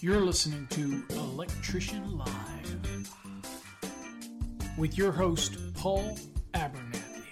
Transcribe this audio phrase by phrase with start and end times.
[0.00, 3.10] You're listening to Electrician Live
[4.78, 6.16] with your host, Paul
[6.54, 7.24] Abernathy.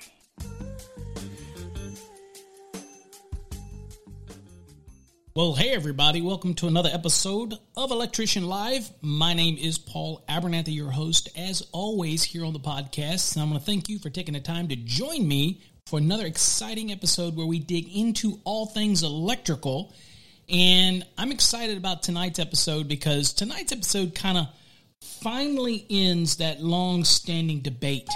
[5.37, 8.91] Well, hey everybody, welcome to another episode of Electrician Live.
[9.01, 13.37] My name is Paul Abernathy, your host, as always, here on the podcast.
[13.37, 16.27] And I want to thank you for taking the time to join me for another
[16.27, 19.95] exciting episode where we dig into all things electrical.
[20.49, 24.47] And I'm excited about tonight's episode because tonight's episode kind of
[25.03, 28.09] finally ends that long standing debate.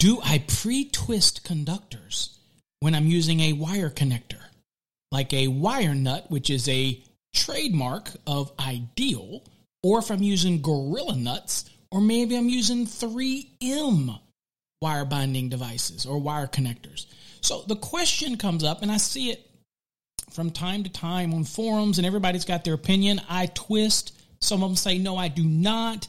[0.00, 2.38] Do I pre twist conductors
[2.80, 4.40] when I'm using a wire connector?
[5.12, 7.00] Like a wire nut, which is a
[7.34, 9.42] trademark of Ideal,
[9.82, 14.18] or if I'm using Gorilla Nuts, or maybe I'm using 3M
[14.80, 17.06] wire binding devices or wire connectors.
[17.40, 19.44] So the question comes up, and I see it
[20.30, 23.20] from time to time on forums, and everybody's got their opinion.
[23.28, 24.16] I twist.
[24.40, 26.06] Some of them say, no, I do not.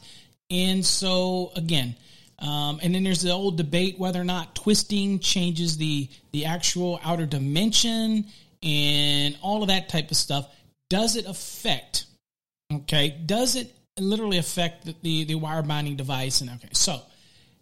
[0.50, 1.96] And so, again,
[2.38, 7.00] um, and then there's the old debate whether or not twisting changes the, the actual
[7.04, 8.26] outer dimension
[8.62, 10.48] and all of that type of stuff.
[10.88, 12.06] Does it affect,
[12.72, 16.40] okay, does it literally affect the, the, the wire binding device?
[16.40, 17.00] And okay, so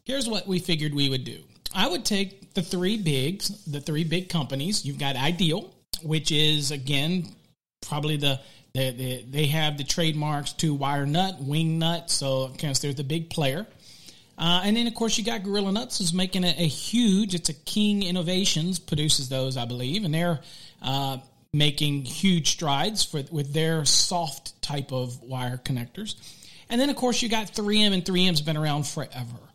[0.05, 1.43] here's what we figured we would do.
[1.75, 4.85] I would take the three bigs, the three big companies.
[4.85, 7.27] You've got Ideal, which is again
[7.87, 8.41] probably the,
[8.75, 12.11] the, the they have the trademarks to wire nut, wing nut.
[12.11, 13.67] So of course they're the big player.
[14.37, 17.35] Uh, and then of course you got Gorilla Nuts is making a, a, huge.
[17.35, 20.41] It's a King Innovations produces those, I believe, and they're
[20.81, 21.19] uh,
[21.53, 26.15] making huge strides for with their soft type of wire connectors.
[26.71, 29.48] And then of course you got 3M, and 3M's been around forever.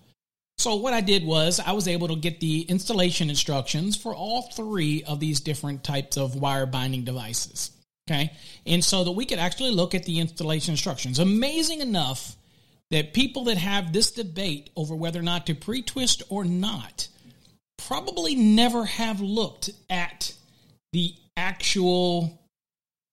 [0.57, 4.43] So what I did was I was able to get the installation instructions for all
[4.43, 7.71] three of these different types of wire binding devices.
[8.09, 8.31] Okay.
[8.65, 11.19] And so that we could actually look at the installation instructions.
[11.19, 12.35] Amazing enough
[12.91, 17.07] that people that have this debate over whether or not to pre-twist or not
[17.77, 20.33] probably never have looked at
[20.91, 22.39] the actual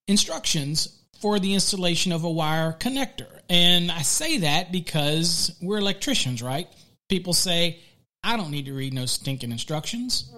[0.07, 3.29] instructions for the installation of a wire connector.
[3.49, 6.69] And I say that because we're electricians, right?
[7.11, 7.81] People say,
[8.23, 10.31] I don't need to read no stinking instructions.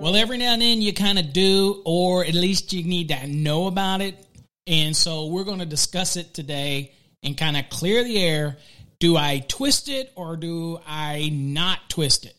[0.00, 3.26] Well, every now and then you kind of do, or at least you need to
[3.28, 4.26] know about it.
[4.66, 6.92] And so we're going to discuss it today
[7.22, 8.56] and kind of clear the air.
[8.98, 12.36] Do I twist it or do I not twist it?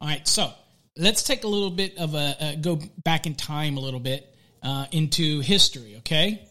[0.00, 0.52] All right, so
[0.96, 4.32] let's take a little bit of a, a go back in time a little bit
[4.62, 6.48] uh, into history, okay?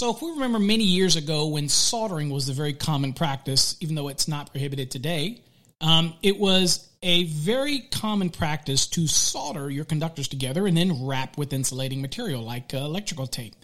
[0.00, 3.96] So, if we remember many years ago when soldering was a very common practice, even
[3.96, 5.42] though it's not prohibited today,
[5.82, 11.36] um, it was a very common practice to solder your conductors together and then wrap
[11.36, 13.54] with insulating material like uh, electrical tape.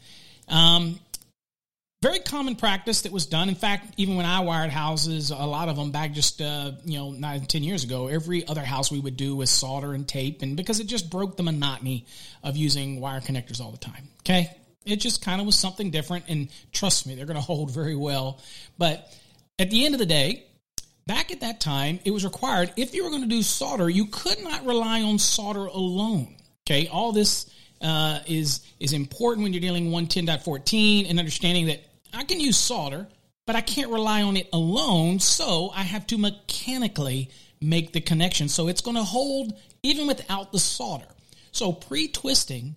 [0.47, 1.01] Um,
[2.03, 3.49] very common practice that was done.
[3.49, 6.99] In fact, even when I wired houses, a lot of them back just uh, you
[6.99, 10.43] know nine ten years ago, every other house we would do was solder and tape,
[10.43, 12.05] and because it just broke the monotony
[12.43, 14.11] of using wire connectors all the time.
[14.21, 14.55] Okay,
[14.87, 16.25] it just kind of was something different.
[16.29, 18.41] And trust me, they're going to hold very well.
[18.79, 19.13] But
[19.59, 20.47] at the end of the day,
[21.07, 24.07] back at that time, it was required if you were going to do solder, you
[24.07, 26.37] could not rely on solder alone.
[26.67, 31.81] Okay, all this uh, is is important when you're dealing 110.14 and understanding that
[32.13, 33.07] I can use solder,
[33.47, 35.21] but I can't rely on it alone.
[35.21, 37.31] So I have to mechanically
[37.61, 38.49] make the connection.
[38.49, 39.53] So it's going to hold
[39.83, 41.07] even without the solder.
[41.53, 42.77] So pre twisting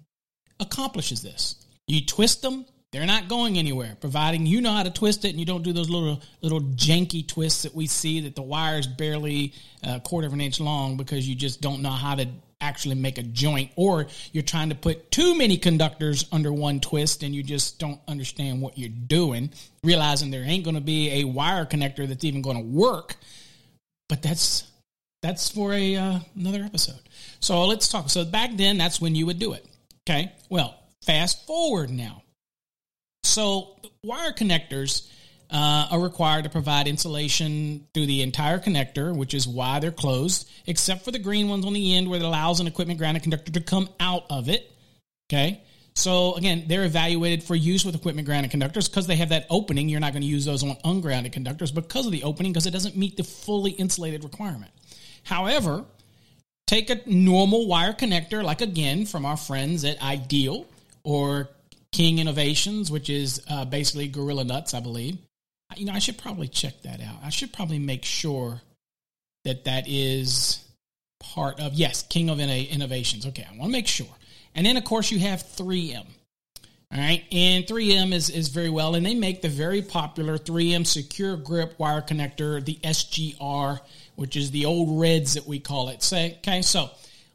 [0.60, 1.66] accomplishes this.
[1.90, 5.40] You twist them, they're not going anywhere, providing you know how to twist it and
[5.40, 8.86] you don't do those little little janky twists that we see that the wire is
[8.86, 12.28] barely a quarter of an inch long because you just don't know how to
[12.62, 17.24] actually make a joint or you're trying to put too many conductors under one twist
[17.24, 19.50] and you just don't understand what you're doing
[19.84, 23.16] realizing there ain't going to be a wire connector that's even going to work.
[24.08, 24.70] But that's
[25.24, 27.00] that's for a uh, another episode.
[27.40, 28.12] So let's talk.
[28.12, 29.66] So back then that's when you would do it.
[30.08, 30.32] Okay?
[30.50, 30.79] Well
[31.10, 32.22] Fast forward now.
[33.24, 35.10] So, wire connectors
[35.50, 40.48] uh, are required to provide insulation through the entire connector, which is why they're closed,
[40.68, 43.52] except for the green ones on the end where it allows an equipment grounded conductor
[43.52, 44.72] to come out of it.
[45.34, 45.64] Okay.
[45.96, 49.90] So again, they're evaluated for use with equipment grounded conductors because they have that opening.
[49.90, 52.72] You're not going to use those on ungrounded conductors because of the opening because it
[52.72, 54.72] doesn't meet the fully insulated requirement.
[55.24, 55.86] However,
[56.68, 60.68] take a normal wire connector, like again from our friends at Ideal,
[61.04, 61.50] or
[61.92, 65.18] King Innovations, which is uh, basically Gorilla Nuts, I believe.
[65.76, 67.18] You know, I should probably check that out.
[67.24, 68.62] I should probably make sure
[69.46, 70.64] that that is
[71.20, 73.26] part of, yes, King of Innovations.
[73.28, 74.08] Okay, I want to make sure.
[74.56, 76.06] And then, of course, you have 3M.
[76.92, 80.88] All right, and 3M is, is very well, and they make the very popular 3M
[80.88, 83.80] Secure Grip Wire Connector, the SGR,
[84.16, 86.02] which is the old reds that we call it.
[86.02, 86.90] Say, okay, so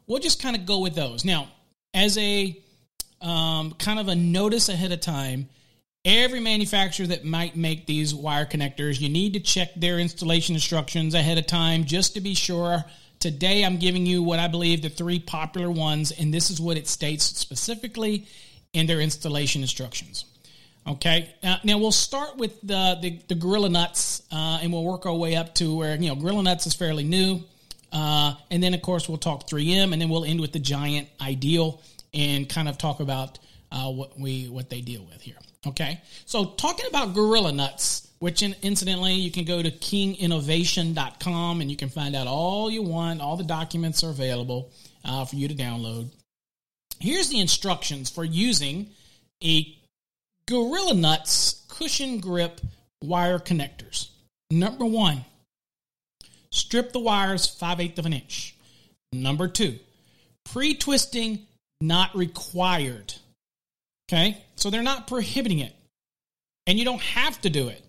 [0.07, 1.23] we'll just kind of go with those.
[1.23, 1.47] Now,
[1.93, 2.57] as a
[3.21, 5.49] um, kind of a notice ahead of time,
[6.03, 11.13] every manufacturer that might make these wire connectors, you need to check their installation instructions
[11.13, 12.83] ahead of time just to be sure.
[13.19, 16.77] Today, I'm giving you what I believe the three popular ones, and this is what
[16.77, 18.27] it states specifically
[18.73, 20.25] in their installation instructions.
[20.87, 25.15] Okay, now we'll start with the the, the Gorilla Nuts, uh, and we'll work our
[25.15, 27.41] way up to where you know Gorilla Nuts is fairly new,
[27.91, 31.07] uh, and then of course we'll talk 3M, and then we'll end with the Giant
[31.19, 31.81] Ideal,
[32.15, 33.37] and kind of talk about
[33.71, 35.35] uh, what we what they deal with here.
[35.67, 41.69] Okay, so talking about Gorilla Nuts, which in, incidentally you can go to kinginnovation.com and
[41.69, 43.21] you can find out all you want.
[43.21, 44.71] All the documents are available
[45.03, 46.09] uh, for you to download.
[46.99, 48.91] Here's the instructions for using
[49.43, 49.75] a
[50.47, 52.61] Gorilla Nuts cushion grip
[53.01, 54.09] wire connectors.
[54.51, 55.25] Number one,
[56.51, 58.55] strip the wires 5 eighths of an inch.
[59.11, 59.79] Number two,
[60.45, 61.47] pre twisting
[61.81, 63.13] not required.
[64.07, 65.73] Okay, so they're not prohibiting it.
[66.67, 67.83] And you don't have to do it,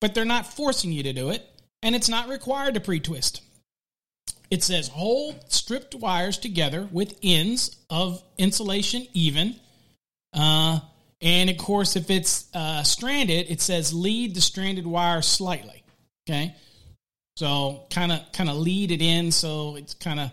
[0.00, 1.46] but they're not forcing you to do it.
[1.82, 3.42] And it's not required to pre twist.
[4.50, 9.54] It says hold stripped wires together with ends of insulation even.
[10.32, 10.80] Uh,
[11.20, 15.82] and of course, if it's uh, stranded, it says lead the stranded wire slightly.
[16.28, 16.54] Okay.
[17.36, 20.30] So kind of kind of lead it in so it's kind of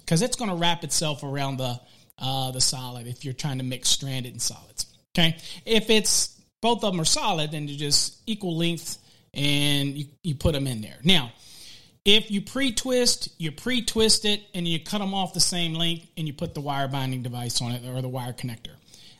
[0.00, 1.80] because it's going to wrap itself around the
[2.18, 4.86] uh, the solid if you're trying to mix stranded and solids.
[5.16, 5.36] Okay.
[5.64, 8.98] If it's both of them are solid, then you just equal length
[9.32, 10.98] and you, you put them in there.
[11.04, 11.32] Now,
[12.04, 16.26] if you pre-twist, you pre-twist it and you cut them off the same length and
[16.26, 18.74] you put the wire binding device on it or the wire connector.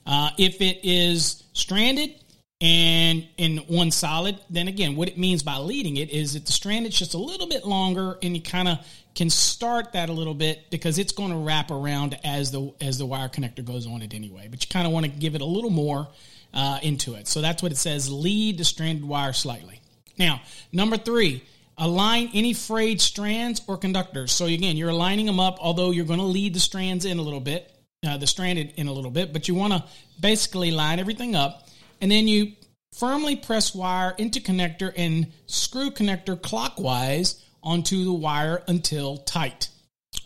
[0.07, 2.15] Uh, if it is stranded
[2.61, 6.53] and in one solid, then again, what it means by leading it is that the
[6.53, 8.79] strand is just a little bit longer and you kind of
[9.15, 12.99] can start that a little bit because it's going to wrap around as the as
[12.99, 14.49] the wire connector goes on it anyway.
[14.51, 16.09] But you kind of want to give it a little more
[16.53, 17.29] uh, into it.
[17.29, 19.81] So that's what it says: lead the stranded wire slightly.
[20.19, 20.41] Now,
[20.73, 21.43] number three
[21.77, 24.31] Align any frayed strands or conductors.
[24.31, 27.23] So again, you're aligning them up, although you're going to lead the strands in a
[27.23, 27.69] little bit,
[28.07, 29.85] uh, the stranded in a little bit, but you want to
[30.21, 31.69] basically line everything up.
[32.01, 32.53] And then you
[32.93, 39.69] firmly press wire into connector and screw connector clockwise onto the wire until tight.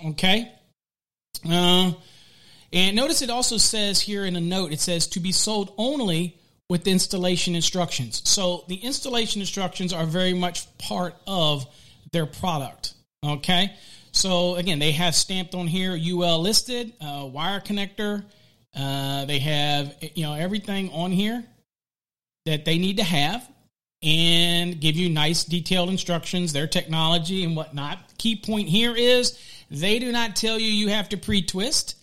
[0.05, 0.53] Okay?
[1.49, 1.93] Uh,
[2.73, 6.39] and notice it also says here in a note, it says to be sold only
[6.69, 8.23] with installation instructions.
[8.29, 11.67] So the installation instructions are very much part of
[12.13, 12.95] their product.
[13.25, 13.75] Okay.
[14.13, 18.25] So again, they have stamped on here UL listed, uh, wire connector.
[18.77, 21.43] Uh, they have you know everything on here
[22.45, 23.49] that they need to have
[24.03, 27.99] and give you nice detailed instructions, their technology and whatnot.
[28.19, 29.39] Key point here is
[29.71, 31.97] they do not tell you you have to pre-twist.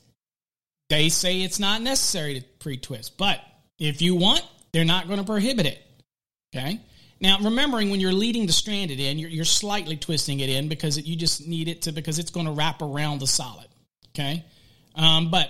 [0.89, 3.39] They say it's not necessary to pre-twist, but
[3.79, 5.81] if you want, they're not going to prohibit it.
[6.55, 6.79] Okay.
[7.21, 10.97] Now, remembering when you're leading the stranded in, you're, you're slightly twisting it in because
[10.97, 13.67] it, you just need it to because it's going to wrap around the solid.
[14.09, 14.43] Okay.
[14.95, 15.49] Um, but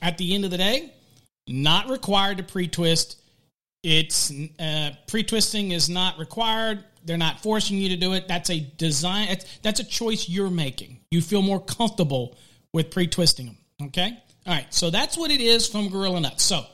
[0.00, 0.92] at the end of the day,
[1.46, 3.19] not required to pre-twist.
[3.82, 6.84] It's uh, pre-twisting is not required.
[7.04, 8.28] They're not forcing you to do it.
[8.28, 9.36] That's a design.
[9.62, 11.00] That's a choice you're making.
[11.10, 12.36] You feel more comfortable
[12.72, 13.56] with pre-twisting them.
[13.84, 14.16] Okay.
[14.46, 14.72] All right.
[14.72, 16.42] So that's what it is from Gorilla Nuts.
[16.42, 16.66] So,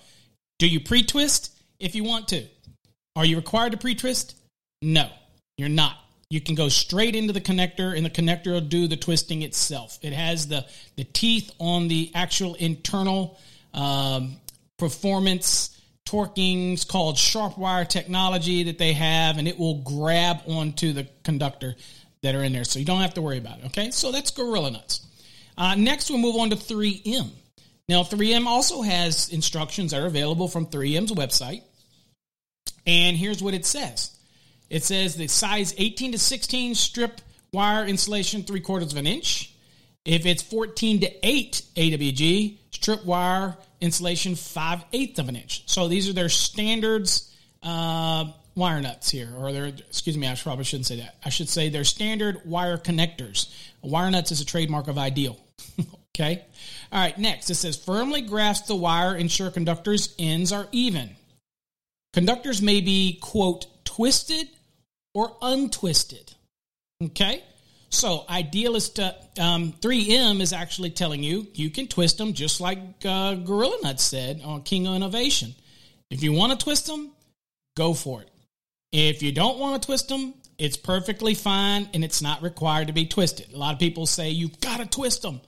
[0.58, 1.56] do you pre-twist?
[1.78, 2.44] if you want to.
[3.14, 4.36] Are you required to pre-twist?
[4.82, 5.08] No,
[5.56, 5.96] you're not.
[6.28, 9.98] You can go straight into the connector and the connector will do the twisting itself.
[10.02, 13.38] It has the, the teeth on the actual internal
[13.72, 14.36] um,
[14.78, 15.75] performance
[16.06, 21.74] torquings called sharp wire technology that they have, and it will grab onto the conductor
[22.22, 22.64] that are in there.
[22.64, 23.66] So you don't have to worry about it.
[23.66, 25.06] Okay, so that's Gorilla Nuts.
[25.58, 27.30] Uh, next, we'll move on to 3M.
[27.88, 31.62] Now, 3M also has instructions that are available from 3M's website.
[32.86, 34.16] And here's what it says
[34.70, 37.20] it says the size 18 to 16 strip
[37.52, 39.52] wire insulation, three quarters of an inch.
[40.04, 45.62] If it's 14 to 8 AWG, strip wire insulation, 5 eighths of an inch.
[45.66, 50.64] So these are their standards uh, wire nuts here, or their, excuse me, I probably
[50.64, 51.16] shouldn't say that.
[51.24, 53.52] I should say their standard wire connectors.
[53.82, 55.38] Wire nuts is a trademark of Ideal.
[56.14, 56.42] okay.
[56.92, 61.10] All right, next it says firmly grasp the wire, ensure conductors' ends are even.
[62.12, 64.48] Conductors may be, quote, twisted
[65.12, 66.32] or untwisted.
[67.02, 67.42] Okay?
[67.88, 72.60] So, Ideal is uh, um, 3M is actually telling you you can twist them just
[72.60, 75.54] like uh, Gorilla Nuts said on King of Innovation.
[76.10, 77.12] If you want to twist them,
[77.76, 78.30] go for it.
[78.92, 82.92] If you don't want to twist them, it's perfectly fine and it's not required to
[82.92, 83.52] be twisted.
[83.52, 85.40] A lot of people say you've got to twist them.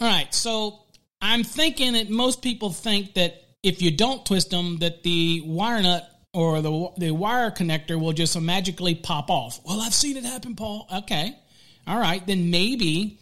[0.00, 0.80] All right, so
[1.20, 5.82] I'm thinking that most people think that if you don't twist them, that the wire
[5.82, 9.60] nut or the the wire connector will just magically pop off.
[9.64, 10.86] Well, I've seen it happen, Paul.
[10.92, 11.36] Okay,
[11.86, 13.18] all right, then maybe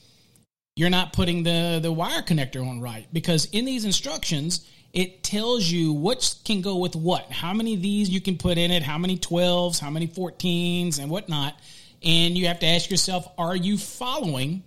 [0.76, 5.66] you're not putting the the wire connector on right because in these instructions it tells
[5.66, 8.82] you what can go with what, how many of these you can put in it,
[8.82, 11.54] how many 12s, how many 14s, and whatnot.
[12.02, 14.62] And you have to ask yourself, are you following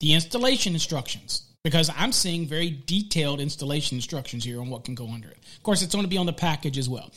[0.00, 1.42] the installation instructions?
[1.64, 5.36] Because I'm seeing very detailed installation instructions here on what can go under it.
[5.56, 7.10] Of course, it's going to be on the package as well.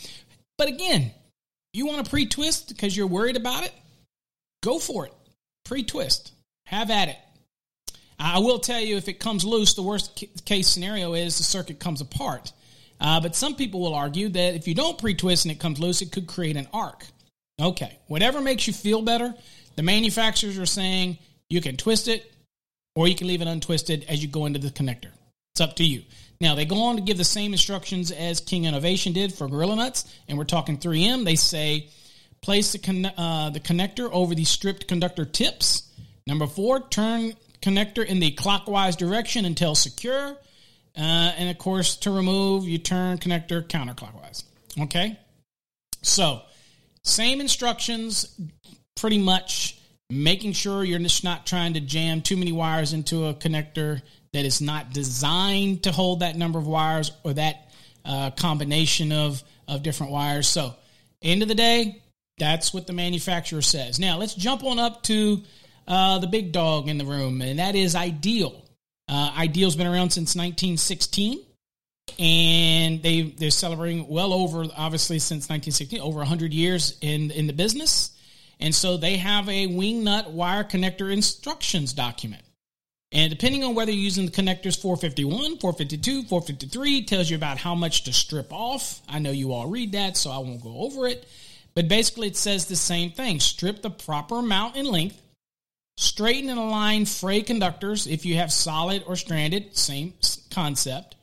[0.58, 1.12] But again,
[1.74, 3.74] you want to pre twist because you're worried about it?
[4.62, 5.14] Go for it.
[5.66, 6.32] Pre twist.
[6.68, 7.18] Have at it.
[8.20, 11.80] I will tell you if it comes loose, the worst case scenario is the circuit
[11.80, 12.54] comes apart.
[13.02, 15.80] Uh, but some people will argue that if you don't pre twist and it comes
[15.80, 17.06] loose, it could create an arc.
[17.62, 19.34] Okay, whatever makes you feel better,
[19.76, 21.18] the manufacturers are saying
[21.50, 22.32] you can twist it
[22.96, 25.12] or you can leave it untwisted as you go into the connector.
[25.54, 26.04] It's up to you.
[26.44, 29.78] Now, they go on to give the same instructions as King Innovation did for Gorilla
[29.78, 31.24] Nuts, and we're talking 3M.
[31.24, 31.88] They say
[32.42, 35.90] place the, con- uh, the connector over the stripped conductor tips.
[36.28, 37.32] Number four, turn
[37.62, 40.36] connector in the clockwise direction until secure.
[40.98, 44.44] Uh, and of course, to remove, you turn connector counterclockwise.
[44.82, 45.18] Okay?
[46.02, 46.42] So,
[47.04, 48.38] same instructions,
[48.96, 49.80] pretty much
[50.10, 54.02] making sure you're just not trying to jam too many wires into a connector
[54.34, 57.72] that is not designed to hold that number of wires or that
[58.06, 60.48] uh, combination of, of different wires.
[60.48, 60.76] So,
[61.22, 62.02] end of the day,
[62.38, 64.00] that's what the manufacturer says.
[64.00, 65.42] Now, let's jump on up to
[65.88, 68.64] uh, the big dog in the room, and that is Ideal.
[69.08, 71.40] Uh, Ideal's been around since 1916,
[72.20, 77.54] and they they're celebrating well over obviously since 1916 over 100 years in in the
[77.54, 78.13] business,
[78.64, 82.42] and so they have a wing nut wire connector instructions document.
[83.12, 87.76] And depending on whether you're using the connectors 451, 452, 453, tells you about how
[87.76, 89.02] much to strip off.
[89.08, 91.28] I know you all read that, so I won't go over it.
[91.76, 95.22] But basically, it says the same thing strip the proper amount in length
[95.96, 100.14] Straighten and align fray conductors if you have solid or stranded, same
[100.50, 101.16] concept.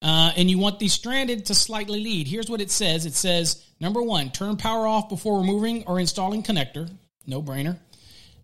[0.00, 2.26] Uh, and you want these stranded to slightly lead.
[2.26, 6.42] Here's what it says it says, number one, turn power off before removing or installing
[6.42, 6.90] connector.
[7.26, 7.78] No brainer.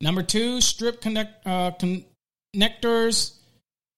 [0.01, 1.73] Number two, strip connect, uh,
[2.55, 3.35] connectors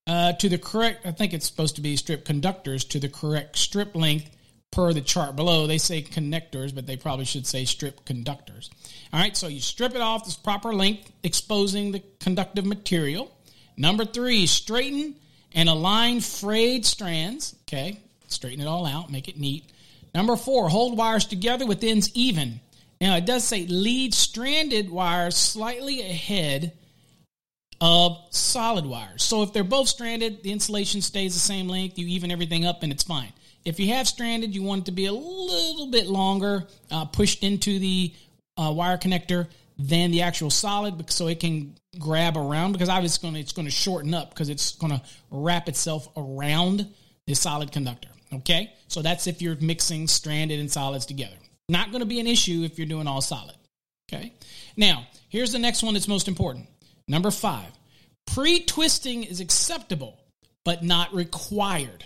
[0.06, 3.56] uh, to the correct, I think it's supposed to be strip conductors to the correct
[3.56, 4.30] strip length
[4.70, 5.66] per the chart below.
[5.66, 8.70] They say connectors, but they probably should say strip conductors.
[9.12, 13.30] All right, so you strip it off this proper length, exposing the conductive material.
[13.76, 15.14] Number three, straighten
[15.52, 17.54] and align frayed strands.
[17.62, 19.64] Okay, straighten it all out, make it neat.
[20.14, 22.60] Number four, hold wires together with ends even.
[23.00, 26.72] Now it does say lead stranded wires slightly ahead
[27.80, 29.22] of solid wires.
[29.22, 31.98] So if they're both stranded, the insulation stays the same length.
[31.98, 33.32] You even everything up and it's fine.
[33.64, 37.42] If you have stranded, you want it to be a little bit longer, uh, pushed
[37.42, 38.12] into the
[38.56, 42.72] uh, wire connector than the actual solid, so it can grab around.
[42.72, 45.68] Because obviously, it's going to, it's going to shorten up because it's going to wrap
[45.68, 46.86] itself around
[47.26, 48.08] the solid conductor.
[48.36, 51.36] Okay, so that's if you're mixing stranded and solids together.
[51.68, 53.54] Not going to be an issue if you're doing all solid.
[54.12, 54.32] Okay,
[54.76, 56.66] now here's the next one that's most important.
[57.08, 57.70] Number five,
[58.26, 60.18] pre-twisting is acceptable
[60.64, 62.04] but not required.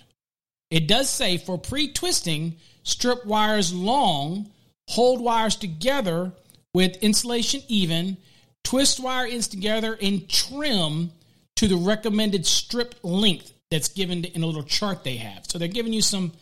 [0.70, 4.50] It does say for pre-twisting, strip wires long
[4.88, 6.32] hold wires together
[6.74, 8.16] with insulation even,
[8.64, 11.12] twist wire ends together, and trim
[11.56, 15.44] to the recommended strip length that's given in a little chart they have.
[15.48, 16.32] So they're giving you some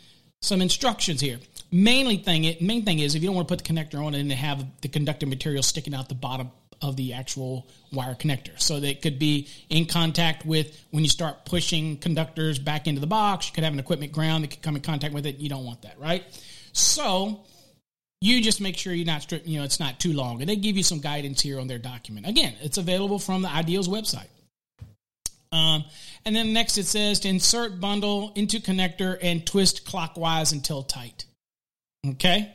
[0.42, 1.38] some instructions here.
[1.72, 4.14] Mainly thing, it main thing is if you don't want to put the connector on
[4.14, 6.50] it and have the conductive material sticking out the bottom
[6.82, 8.58] of the actual wire connector.
[8.60, 13.06] So they could be in contact with when you start pushing conductors back into the
[13.06, 13.48] box.
[13.48, 15.38] You could have an equipment ground that could come in contact with it.
[15.38, 16.24] You don't want that, right?
[16.72, 17.44] So
[18.20, 20.40] you just make sure you're not you know, it's not too long.
[20.40, 22.26] And they give you some guidance here on their document.
[22.26, 24.28] Again, it's available from the Ideals website.
[25.52, 25.84] Um,
[26.24, 31.24] and then next it says to insert bundle into connector and twist clockwise until tight.
[32.06, 32.52] Okay.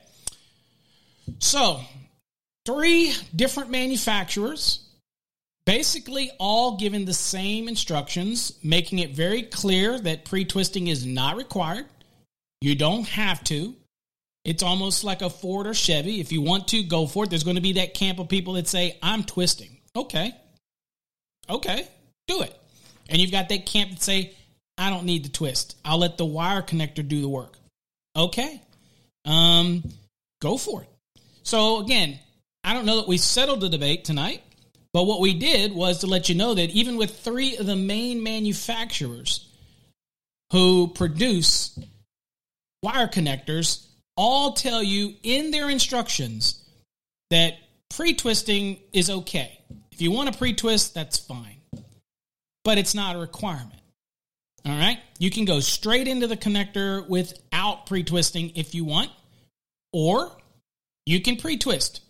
[1.39, 1.81] So,
[2.65, 4.87] three different manufacturers,
[5.65, 11.37] basically all given the same instructions, making it very clear that pre twisting is not
[11.37, 11.85] required.
[12.61, 13.75] You don't have to.
[14.43, 16.19] It's almost like a Ford or Chevy.
[16.19, 17.29] If you want to, go for it.
[17.29, 19.77] There's going to be that camp of people that say, I'm twisting.
[19.95, 20.33] Okay.
[21.49, 21.87] Okay.
[22.27, 22.60] Do it.
[23.11, 24.33] And you've got that camp that say,
[24.77, 25.75] I don't need the twist.
[25.85, 27.57] I'll let the wire connector do the work.
[28.15, 28.61] Okay.
[29.25, 29.83] Um,
[30.41, 30.89] go for it.
[31.43, 32.17] So again,
[32.63, 34.41] I don't know that we settled the debate tonight,
[34.93, 37.75] but what we did was to let you know that even with three of the
[37.75, 39.47] main manufacturers
[40.51, 41.77] who produce
[42.81, 46.63] wire connectors, all tell you in their instructions
[47.29, 47.55] that
[47.89, 49.59] pre-twisting is okay.
[49.91, 51.60] If you want to pre-twist, that's fine.
[52.63, 53.79] But it's not a requirement.
[54.65, 54.99] All right?
[55.17, 59.09] You can go straight into the connector without pre-twisting if you want,
[59.91, 60.31] or
[61.05, 62.01] you can pre-twist.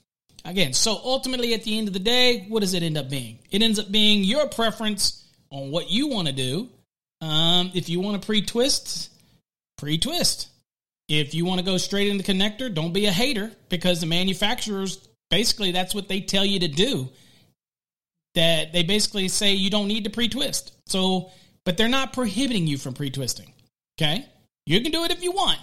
[0.44, 3.40] Again, so ultimately at the end of the day, what does it end up being?
[3.52, 6.70] It ends up being your preference on what you want to do.
[7.22, 9.12] Um, if you want to pre-twist,
[9.78, 10.48] pre-twist.
[11.08, 14.08] If you want to go straight in the connector, don't be a hater because the
[14.08, 14.98] manufacturers
[15.30, 17.10] basically that's what they tell you to do.
[18.36, 20.74] That they basically say you don't need to pre-twist.
[20.88, 21.32] So,
[21.66, 23.54] but they're not prohibiting you from pre-twisting.
[24.00, 24.26] Okay?
[24.66, 25.60] You can do it if you want.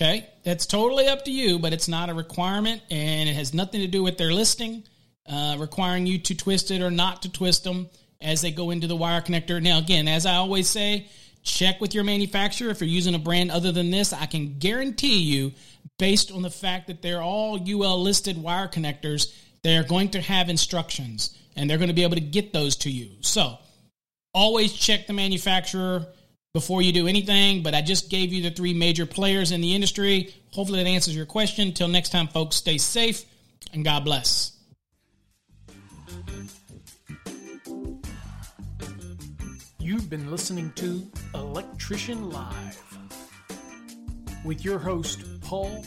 [0.00, 0.26] Okay?
[0.44, 3.86] That's totally up to you, but it's not a requirement and it has nothing to
[3.86, 4.82] do with their listing
[5.30, 7.88] uh, requiring you to twist it or not to twist them
[8.20, 9.62] as they go into the wire connector.
[9.62, 11.06] Now, again, as I always say,
[11.42, 12.70] check with your manufacturer.
[12.70, 15.52] If you're using a brand other than this, I can guarantee you,
[15.98, 20.48] based on the fact that they're all UL listed wire connectors, they're going to have
[20.48, 23.10] instructions and they're going to be able to get those to you.
[23.20, 23.58] So,
[24.32, 26.06] always check the manufacturer
[26.52, 29.74] before you do anything, but I just gave you the three major players in the
[29.74, 30.34] industry.
[30.52, 31.68] Hopefully that answers your question.
[31.68, 33.24] Until next time, folks, stay safe
[33.72, 34.56] and God bless.
[39.78, 42.98] You've been listening to Electrician Live
[44.44, 45.84] with your host, Paul